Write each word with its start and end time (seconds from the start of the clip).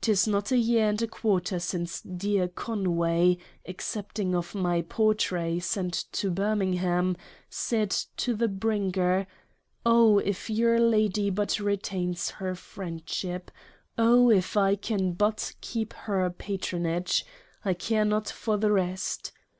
'Tis 0.00 0.26
not 0.26 0.50
a 0.50 0.56
year 0.58 0.88
and 0.88 1.08
quarter 1.08 1.60
since 1.60 2.00
dear 2.00 2.48
Conway, 2.48 3.38
accepting 3.64 4.34
of 4.34 4.52
my 4.52 4.82
Portrait 4.82 5.60
sent 5.60 6.06
to 6.10 6.32
Birmingham, 6.32 7.16
said 7.48 7.92
to 8.16 8.34
the 8.34 8.48
Bringer 8.48 9.20
■' 9.24 9.26
Oh 9.86 10.18
if 10.18 10.50
your 10.50 10.80
Lady 10.80 11.30
but 11.30 11.60
retains 11.60 12.28
her 12.42 12.56
Friendship: 12.56 13.52
Oh 13.96 14.28
if 14.30 14.56
I 14.56 14.74
can 14.74 15.12
but 15.12 15.54
keep 15.60 15.92
her 15.92 16.28
Patronage 16.28 17.24
1 17.62 17.76
care 17.76 18.04
not 18.04 18.28
for 18.28 18.56
the 18.56 18.72
rest.' 18.72 19.30